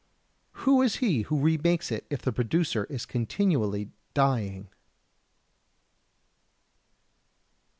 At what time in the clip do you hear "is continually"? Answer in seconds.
2.85-3.91